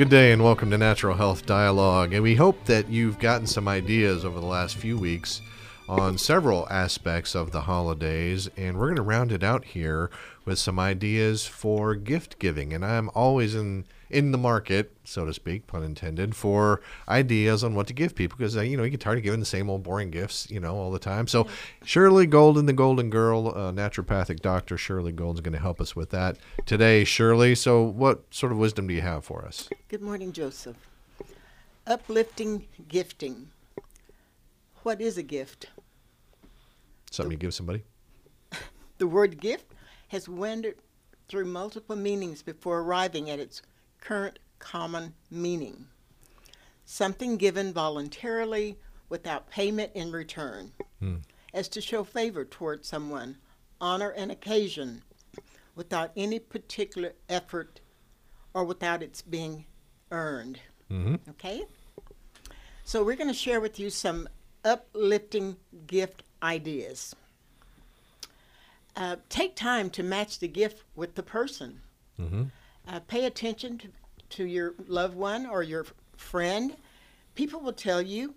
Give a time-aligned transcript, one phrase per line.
[0.00, 2.14] Good day and welcome to Natural Health Dialogue.
[2.14, 5.42] And we hope that you've gotten some ideas over the last few weeks
[5.90, 8.48] on several aspects of the holidays.
[8.56, 10.10] And we're going to round it out here
[10.46, 12.72] with some ideas for gift giving.
[12.72, 17.74] And I'm always in in the market, so to speak, pun intended, for ideas on
[17.74, 19.70] what to give people because uh, you know you get tired of giving the same
[19.70, 21.26] old boring gifts, you know, all the time.
[21.26, 21.46] So
[21.84, 26.10] Shirley Golden, the Golden Girl, uh, naturopathic doctor Shirley Golden's going to help us with
[26.10, 27.04] that today.
[27.04, 29.68] Shirley, so what sort of wisdom do you have for us?
[29.88, 30.76] Good morning, Joseph.
[31.86, 33.50] Uplifting gifting.
[34.82, 35.66] What is a gift?
[37.10, 37.84] Something you give somebody?
[38.98, 39.64] The word gift
[40.08, 40.76] has wandered
[41.30, 43.62] through multiple meanings before arriving at its
[44.00, 45.86] current common meaning.
[46.84, 48.78] Something given voluntarily
[49.08, 50.72] without payment in return,
[51.54, 53.36] as to show favor toward someone,
[53.80, 55.02] honor an occasion,
[55.74, 57.80] without any particular effort
[58.54, 59.64] or without its being
[60.10, 60.60] earned.
[60.90, 61.16] Mm-hmm.
[61.30, 61.62] Okay?
[62.84, 64.28] So, we're going to share with you some
[64.64, 67.14] uplifting gift ideas.
[68.96, 71.80] Uh, take time to match the gift with the person.
[72.18, 72.44] Mm-hmm.
[72.90, 73.88] Uh, pay attention to,
[74.30, 76.74] to your loved one or your friend.
[77.36, 78.34] People will tell you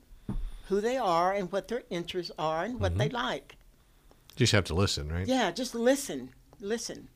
[0.70, 3.56] who they are and what their interests are and what they like.
[4.36, 5.28] Just have to listen, right?
[5.28, 6.30] Yeah, just listen.
[6.60, 7.08] Listen.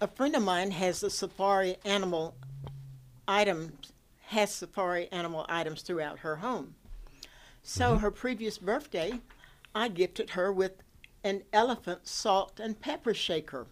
[0.00, 2.34] A friend of mine has the safari animal
[3.28, 3.92] items,
[4.28, 6.76] has safari animal items throughout her home.
[7.62, 9.20] So her previous birthday,
[9.74, 10.82] I gifted her with
[11.22, 13.66] an elephant salt and pepper shaker.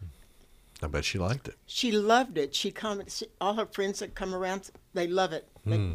[0.83, 1.57] I bet she liked it.
[1.67, 2.55] She loved it.
[2.55, 5.49] She come, she, all her friends that come around, they love it.
[5.65, 5.93] They- Hmm.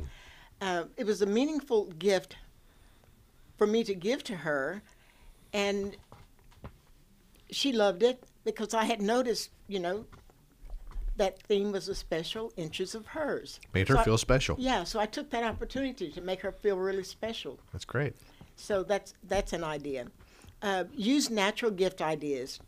[0.61, 2.37] uh, it was a meaningful gift
[3.57, 4.81] for me to give to her,
[5.53, 5.97] and
[7.51, 10.05] she loved it because I had noticed, you know,
[11.17, 13.59] that theme was a special interest of hers.
[13.73, 14.55] Made her So I- feel special.
[14.59, 17.59] Yeah, so I took that opportunity to make her feel really special.
[17.73, 18.15] That's great.
[18.55, 20.07] So that's that's an idea.
[20.61, 22.59] Uh, use natural gift ideas.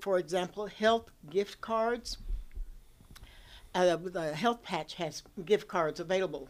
[0.00, 2.18] For example, health gift cards.
[3.74, 6.48] Uh, the health patch has gift cards available.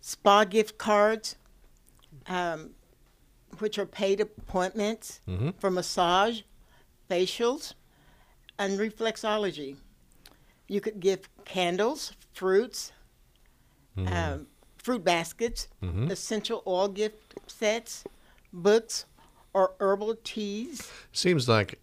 [0.00, 1.36] Spa gift cards,
[2.26, 2.74] um,
[3.58, 5.54] which are paid appointments Mhm.
[5.60, 6.42] for massage,
[7.08, 7.74] facials,
[8.58, 9.76] and reflexology.
[10.68, 12.92] You could give candles, fruits,
[13.96, 16.10] um, fruit baskets, Mhm.
[16.10, 18.04] essential oil gift sets,
[18.52, 19.06] books,
[19.56, 20.92] or herbal teas.
[21.12, 21.80] Seems like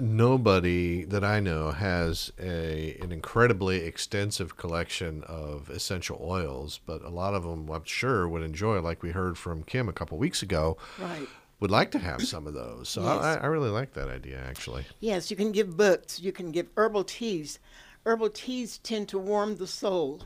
[0.00, 7.10] nobody that I know has a an incredibly extensive collection of essential oils, but a
[7.10, 8.80] lot of them, I'm sure, would enjoy.
[8.80, 11.28] Like we heard from Kim a couple weeks ago, Right.
[11.60, 12.88] would like to have some of those.
[12.88, 13.38] So I, Yes.
[13.42, 14.86] I really like that idea, actually.
[15.00, 16.20] Yes, you can give books.
[16.20, 17.58] You can give herbal teas.
[18.06, 20.22] Herbal teas tend to warm the soul,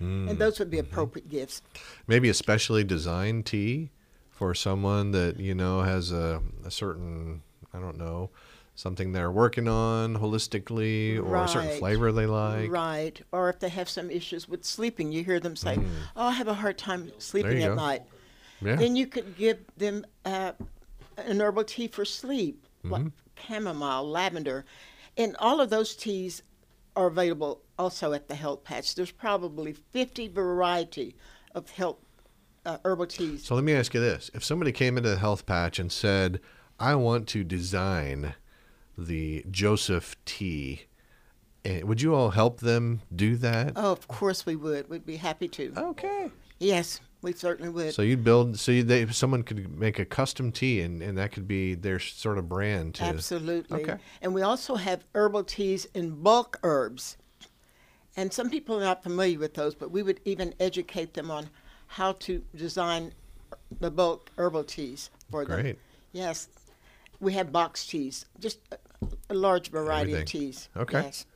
[0.00, 0.30] Mm.
[0.30, 1.62] and those would be appropriate gifts.
[2.06, 3.90] Maybe a specially designed tea
[4.38, 7.42] for someone that you know has a, a certain,
[7.74, 8.30] I don't know,
[8.76, 12.70] something they're working on holistically, or a certain flavor they like.
[12.70, 13.20] Right.
[13.32, 15.76] Or if they have some issues with sleeping, you hear them say,
[16.14, 17.62] "Oh, I have a hard time sleeping Mm.
[17.64, 17.74] at go.
[17.74, 18.02] night."
[18.62, 18.76] Yeah.
[18.76, 20.52] Then you could give them uh,
[21.16, 23.08] an herbal tea for sleep, like Mm-hmm.
[23.48, 24.64] chamomile, lavender,
[25.16, 26.42] and all of those teas
[26.94, 28.94] are available also at the Health Patch.
[28.94, 31.16] There's probably 50 variety
[31.56, 31.98] of health
[32.64, 33.44] uh, herbal teas.
[33.44, 36.40] So let me ask you this: If somebody came into the health patch and said,
[36.78, 38.34] "I want to design
[38.96, 40.86] the Joseph tea,"
[41.64, 43.72] eh, would you all help them do that?
[43.76, 44.88] Oh, of course we would.
[44.88, 45.72] We'd be happy to.
[45.76, 46.30] Okay.
[46.58, 47.94] Yes, we certainly would.
[47.94, 51.32] So you'd build, so you, they, someone could make a custom tea, and, and that
[51.32, 53.04] could be their sort of brand too.
[53.04, 53.82] Absolutely.
[53.82, 53.96] Okay.
[54.22, 57.16] And we also have herbal teas in bulk herbs.
[58.16, 61.50] And some people are not familiar with those, but we would even educate them on
[61.88, 63.12] how to design
[63.80, 65.60] the bulk herbal teas for them.
[65.60, 65.78] Great.
[66.12, 66.48] Yes.
[67.20, 68.60] We have box teas, just
[69.30, 70.22] a, large variety Everything.
[70.22, 70.68] of teas.
[70.76, 71.02] Okay.
[71.02, 71.26] Yes.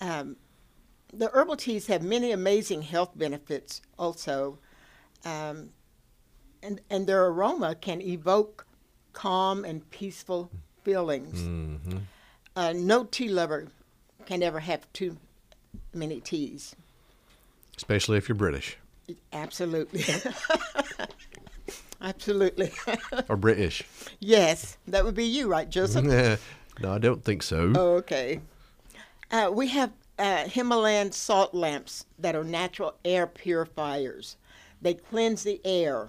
[0.00, 0.36] Um,
[1.12, 4.58] the herbal teas have many amazing health benefits also.
[5.24, 5.70] Um,
[6.62, 8.66] and, and their aroma can evoke
[9.12, 10.50] calm and peaceful
[10.82, 11.40] feelings.
[11.40, 11.98] hmm
[12.56, 13.68] Uh, no tea lover
[14.26, 15.16] can ever have too
[15.92, 16.76] many teas.
[17.76, 18.76] Especially if you're British
[19.32, 20.04] Absolutely.
[22.00, 22.72] Absolutely.
[23.28, 23.82] or British.
[24.20, 26.04] yes, that would be you, right, Joseph?
[26.80, 27.72] no, I don't think so.
[27.74, 28.40] Oh, okay.
[29.30, 34.36] Uh, we have uh, Himalayan salt lamps that are natural air purifiers.
[34.82, 36.08] They cleanse the air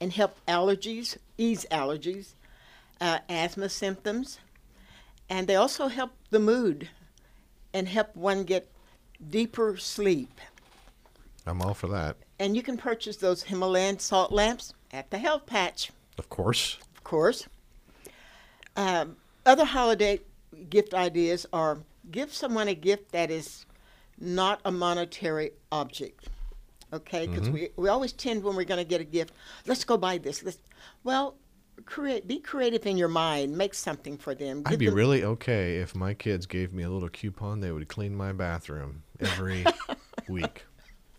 [0.00, 2.34] and help allergies, ease allergies,
[3.00, 4.38] uh, asthma symptoms,
[5.28, 6.90] and they also help the mood
[7.72, 8.70] and help one get
[9.30, 10.40] deeper sleep.
[11.46, 12.16] I'm all for that.
[12.38, 16.78] And you can purchase those Himalayan salt lamps at the Health Patch, Of course.
[16.96, 17.46] of course.
[18.76, 19.16] Um,
[19.46, 20.20] other holiday
[20.68, 21.78] gift ideas are
[22.10, 23.64] give someone a gift that is
[24.18, 26.28] not a monetary object.
[26.92, 29.32] Okay, because we, we always tend when we're going to get a gift,
[29.66, 30.42] let's go buy this.
[30.44, 30.58] Let's,
[31.02, 31.36] well,
[31.84, 33.56] create be creative in your mind.
[33.58, 34.62] Make something for them.
[34.66, 37.60] I'd be them- really okay if my kids gave me a little coupon.
[37.60, 39.64] They would clean my bathroom every
[40.28, 40.64] week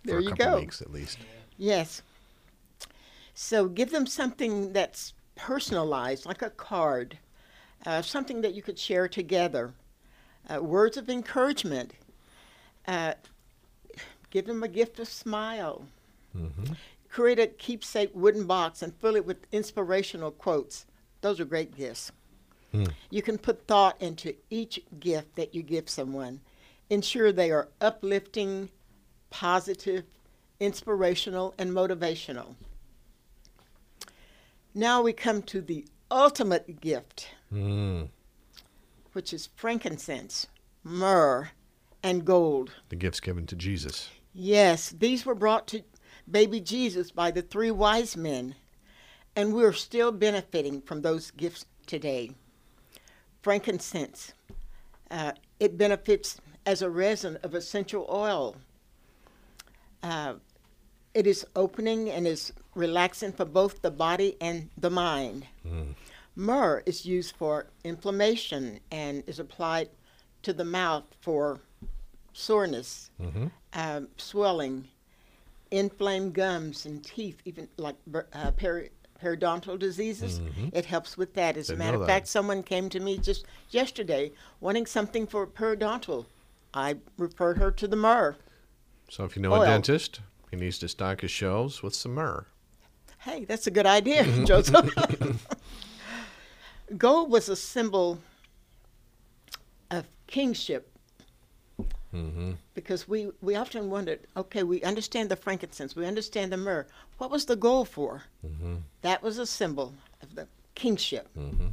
[0.03, 0.59] There you go.
[0.59, 1.19] weeks at least.
[1.57, 2.01] Yes.
[3.33, 7.17] So give them something that's personalized, like a card,
[7.85, 9.73] uh, something that you could share together,
[10.49, 11.93] uh, words of encouragement.
[12.87, 13.13] Uh,
[14.29, 15.87] give them a gift of smile.
[16.33, 16.49] hmm
[17.09, 20.85] Create a keepsake wooden box and fill it with inspirational quotes.
[21.21, 22.11] Those are great gifts.
[22.71, 22.85] Hmm.
[23.09, 26.41] You can put thought into each gift that you give someone.
[26.89, 28.69] Ensure they are uplifting,
[29.29, 30.03] positive,
[30.59, 32.55] inspirational, and motivational.
[34.73, 38.09] Now we come to the ultimate gift, Mm.
[39.13, 40.47] which is frankincense,
[40.83, 41.51] myrrh,
[42.03, 42.71] and gold.
[42.89, 44.09] The gifts given to Jesus.
[44.33, 45.83] Yes, these were brought to
[46.29, 48.55] baby Jesus by the three wise men,
[49.35, 52.31] and we're still benefiting from those gifts today.
[53.41, 54.33] Frankincense,
[55.09, 58.57] uh, it benefits as a resin of essential oil.
[60.03, 60.35] Uh,
[61.13, 65.45] it is opening and is relaxing for both the body and the mind.
[65.65, 65.95] Mm.
[66.35, 69.89] Myrrh is used for inflammation and is applied
[70.43, 71.59] to the mouth for
[72.33, 74.87] soreness hmm um, swelling,
[75.71, 77.95] inflamed gums and teeth, even like
[78.33, 78.89] uh, peri-
[79.21, 80.39] periodontal diseases.
[80.39, 80.69] Mhm.
[80.73, 81.57] It helps with that.
[81.57, 85.27] As a Didn't matter know of fact, someone came to me just yesterday wanting something
[85.27, 86.25] for periodontal.
[86.73, 88.35] I referred her to the myrrh.
[89.09, 89.61] So if you know Oil.
[89.61, 90.21] a dentist,
[90.51, 92.45] he needs to stock his shelves with some myrrh.
[93.19, 94.89] Hey, that's a good idea, Joseph.
[96.97, 98.19] Gold was a symbol
[99.91, 100.89] of kingship
[102.11, 106.85] hmm because we, we often wondered okay, we understand the frankincense, we understand the myrrh.
[107.17, 108.23] What was the gold for?
[108.41, 111.27] hmm That was a symbol of the kingship.
[111.33, 111.67] hmm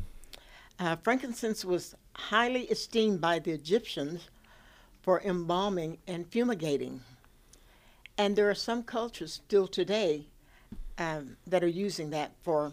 [0.78, 4.28] Uh, frankincense was highly esteemed by the Egyptians
[5.02, 7.00] for embalming and fumigating.
[8.16, 10.26] And there are some cultures still today
[10.98, 12.72] um, that are using that for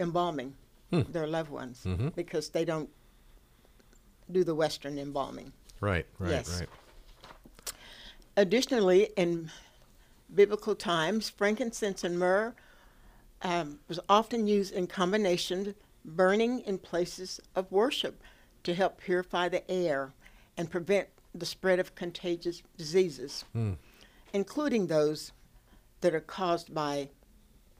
[0.00, 0.54] embalming
[0.90, 1.02] Hmm.
[1.08, 2.14] their loved ones Mhm.
[2.14, 2.88] because they don't
[4.30, 5.52] do the Western embalming.
[5.80, 6.60] Right, right, Yes.
[6.60, 6.68] right.
[8.36, 9.50] Additionally, in
[10.34, 12.54] biblical times, frankincense and myrrh
[13.42, 15.74] um, was often used in combination,
[16.04, 18.22] burning in places of worship
[18.64, 20.14] to help purify the air
[20.56, 23.74] and prevent the spread of contagious diseases, Hmm.
[24.32, 25.32] Including those
[26.00, 27.08] that are caused by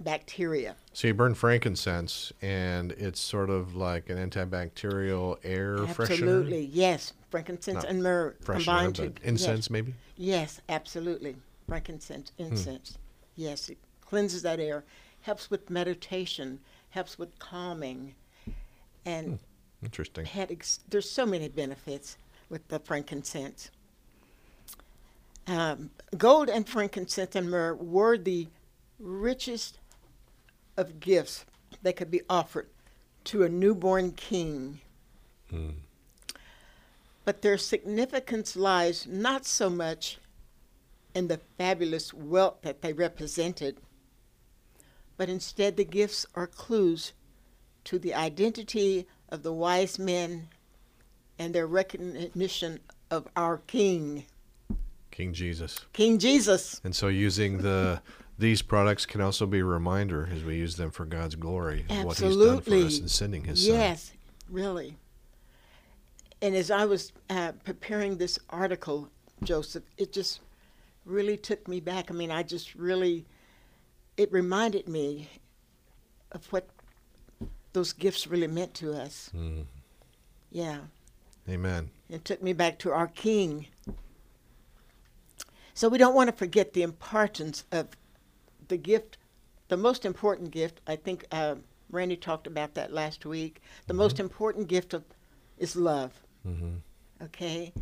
[0.02, 0.76] bacteria.
[0.92, 6.10] So you burn frankincense, and it's sort of like an antibacterial air freshener.
[6.10, 7.12] Absolutely, yes.
[7.30, 9.94] Frankincense Not and myrrh combined to incense maybe.
[10.16, 11.36] Yes, absolutely.
[11.66, 12.44] Frankincense, hmm.
[12.44, 12.98] incense.
[13.34, 14.84] Yes, it cleanses that air,
[15.22, 16.60] helps with meditation,
[16.90, 18.14] helps with calming,
[19.04, 20.24] and hmm, Interesting.
[20.24, 22.16] had ex- there's so many benefits
[22.48, 23.70] with the frankincense.
[25.46, 28.48] Um, gold and frankincense and myrrh were the
[28.98, 29.78] richest
[30.76, 31.44] of gifts
[31.82, 32.68] that could be offered
[33.24, 34.80] to a newborn king.
[35.52, 35.74] Mm.
[37.24, 40.18] But their significance lies not so much
[41.14, 43.78] in the fabulous wealth that they represented,
[45.16, 47.12] but instead the gifts are clues
[47.84, 50.48] to the identity of the wise men
[51.38, 54.24] and their recognition of our King,
[55.16, 55.80] King Jesus.
[55.94, 56.78] King Jesus.
[56.84, 58.02] And so using the
[58.38, 62.04] these products can also be a reminder as we use them for God's glory of
[62.04, 63.74] what He's done for us in sending His Son.
[63.76, 64.12] Yes,
[64.50, 64.98] really.
[66.42, 69.08] And as I was uh, preparing this article,
[69.42, 70.40] Joseph, it just
[71.06, 72.10] really took me back.
[72.10, 73.24] I mean, I just really,
[74.18, 75.30] it reminded me
[76.32, 76.68] of what
[77.72, 79.30] those gifts really meant to us.
[79.34, 79.64] Mm.
[80.50, 80.80] Yeah.
[81.48, 81.88] Amen.
[82.10, 83.68] It took me back to our King.
[85.76, 87.88] So we don't want to forget the importance of
[88.68, 89.18] the gift,
[89.68, 90.80] the most important gift.
[90.86, 91.56] I think uh,
[91.90, 93.60] Randy talked about that last week.
[93.86, 95.04] The most important gift of,
[95.58, 96.12] is love.
[96.42, 96.76] hmm
[97.22, 97.72] Okay,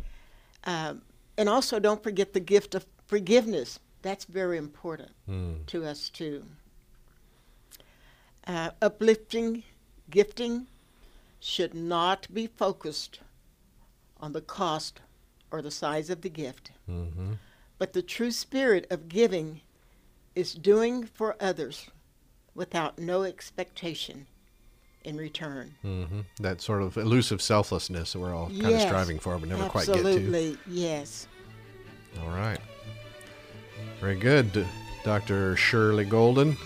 [0.63, 1.01] um,
[1.37, 3.79] and also don't forget the gift of forgiveness.
[4.01, 5.65] That's very important Mm.
[5.67, 6.45] to us too.
[8.47, 9.63] Uh, uplifting,
[10.09, 10.67] gifting
[11.39, 13.19] should not be focused
[14.21, 15.01] on the cost
[15.51, 16.71] or the size of the gift.
[16.89, 17.33] Mm-hmm.
[17.77, 19.61] But the true spirit of giving
[20.33, 21.89] is doing for others
[22.53, 24.27] without no expectation
[25.03, 25.75] in return.
[25.83, 26.21] Mm-hmm.
[26.39, 29.87] That sort of elusive selflessness that we're all kind of striving for, but never quite
[29.87, 29.99] get to.
[29.99, 31.27] Absolutely, yes.
[32.21, 32.59] All right.
[33.99, 34.65] Very good,
[35.03, 35.55] Dr.
[35.55, 36.57] Shirley Golden.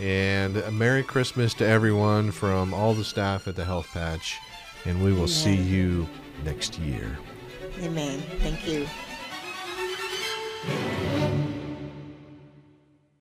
[0.00, 4.38] And a Merry Christmas to everyone from all the staff at the Health Patch.
[4.84, 6.08] And we will see you
[6.44, 7.18] next year.
[7.82, 8.20] Amen.
[8.38, 8.86] Thank you.
[10.66, 11.17] Yeah.